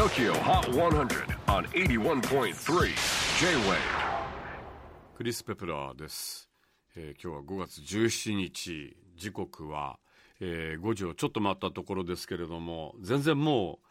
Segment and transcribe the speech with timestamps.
[0.00, 2.54] TOKYO HOT 100 on 81.3
[3.38, 3.76] J-WAVE
[5.14, 6.48] クリス・ペプラーです、
[6.96, 8.96] えー今日は5月17日。
[9.14, 9.98] 時刻は、
[10.40, 13.86] えー5時をちょっと回ったところですけれども全然もう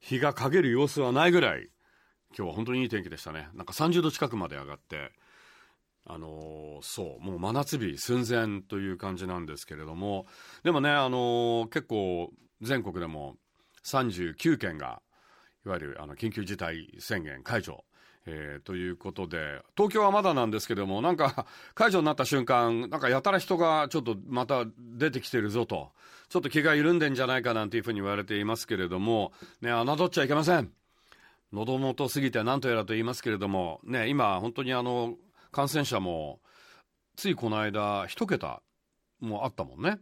[0.00, 1.68] 日が陰る様子はないぐらい
[2.36, 3.48] 今日は本当にいい天気でしたね。
[3.54, 5.12] なんか30度近くまで上がって
[6.04, 10.26] あのーそうもう真夏日寸前という感じなんですけれども
[10.64, 13.36] でもね、あのー結構全国でも
[13.84, 15.00] 39県が
[15.66, 17.84] いわゆるあの緊急事態宣言解除、
[18.26, 25.90] えーということで東京はまだなんですけどもなんか解除になった瞬間なんかやたら人がちょっとまた出てきてるぞと。
[26.30, 30.72] ちょっと気が緩んでんじゃないかなんていうふうに言われていますけれどもね侮っちゃいけません。
[31.52, 35.14] 喉元過ぎて何とやらと言いますけれどもね今本当にあの
[35.52, 36.40] 感染者も
[37.14, 38.62] ついこの間一桁
[39.20, 39.98] もあったもんね。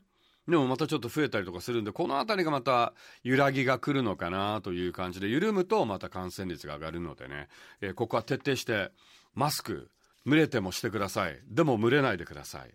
[0.48, 7.48] でもまたちょっと増えたりとかするんでこの辺りがまた揺らぎが来るのかなという感じで緩むとまた感染率が上がるのでね、
[7.80, 8.90] えーここは徹底して
[9.34, 9.88] マスク
[10.26, 11.40] 蒸れてもしてください。
[11.48, 12.70] でも蒸れないでください。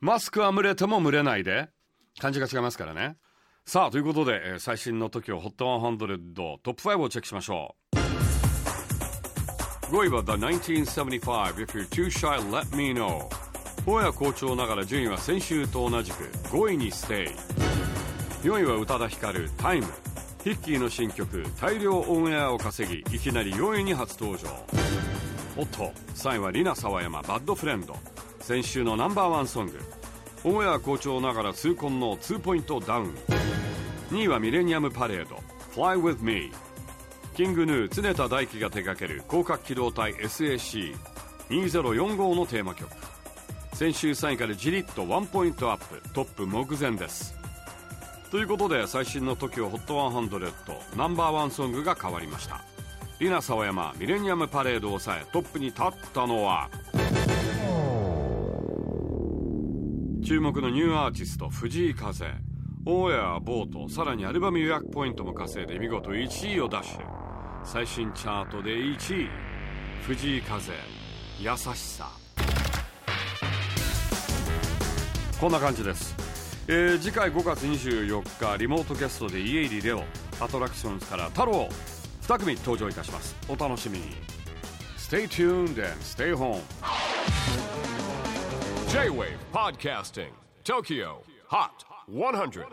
[0.00, 1.68] マスクは蒸れても蒸れないで。
[2.18, 3.16] 感じが違いますからね。
[3.64, 7.98] さあということで、えー最新の TOKIOHOT100 トップ5をチェックしましょう。
[9.90, 13.47] 5位は The 1975 If You're Too Shy Let Me Know.
[13.86, 17.28] 大谷好調ながら順位は先週と同じく5位にステイ。
[18.46, 19.86] 4位は宇多田ヒカル「タイム。
[20.44, 24.46] ヒッキーの新曲「大量オンエア」を稼ぎいきなり4位に初登場。
[25.56, 27.96] おっと3位はリナ沢山「バッドフレンド」
[28.40, 29.78] 先週のナンバーワンソング。
[30.44, 33.14] オンエア好調ながら痛恨の2ポイントダウン。
[34.10, 35.42] 2位はミレニアムパレード
[35.74, 36.52] 「Fly With Me」
[37.34, 42.88] King Gnu 常田大希が手掛ける攻殻機動隊 SAC2045 のテーマ曲。
[43.78, 47.38] 先週3位からじりっとワンポイントアップトップ目前です。
[48.28, 52.60] ということで最新の TOKIO HOT 100 ナンバーワンソングが変わりました。
[53.20, 56.68] リナ・サワヤマ millennium parade を抑えトップに立ったのは
[60.26, 62.26] 注目のニューアーティスト藤井風。
[62.84, 67.00] オンエアボートさらにアルバム予約ポイントも稼いで見事1位をダッシュ
[67.62, 69.28] 最新チャートで1位。
[70.04, 70.72] 藤井風
[71.38, 72.27] 優しさ。
[75.40, 76.16] こんな感じです、
[76.66, 78.22] えー次回5月24
[78.52, 80.02] 日リモートゲストで家入りレオ
[80.40, 81.68] アトラクションズから太郎
[82.22, 83.36] 2組登場いたします。
[83.48, 84.04] お楽しみに。
[84.98, 86.60] Stay tuned and stay home.
[88.88, 90.28] J-WAVE PODCASTING
[90.64, 91.70] TOKYO HOT
[92.10, 92.66] 100